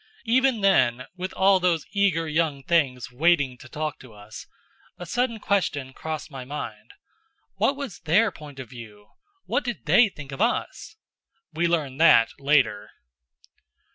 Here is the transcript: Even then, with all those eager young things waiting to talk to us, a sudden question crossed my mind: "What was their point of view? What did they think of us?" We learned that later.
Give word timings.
Even 0.25 0.61
then, 0.61 1.05
with 1.15 1.31
all 1.35 1.59
those 1.59 1.85
eager 1.91 2.27
young 2.27 2.63
things 2.63 3.11
waiting 3.11 3.55
to 3.59 3.69
talk 3.69 3.99
to 3.99 4.13
us, 4.15 4.47
a 4.97 5.05
sudden 5.05 5.37
question 5.39 5.93
crossed 5.93 6.31
my 6.31 6.43
mind: 6.43 6.93
"What 7.57 7.75
was 7.75 7.99
their 7.99 8.31
point 8.31 8.57
of 8.57 8.67
view? 8.67 9.09
What 9.45 9.63
did 9.63 9.85
they 9.85 10.09
think 10.09 10.31
of 10.31 10.41
us?" 10.41 10.95
We 11.53 11.67
learned 11.67 12.01
that 12.01 12.29
later. 12.39 12.89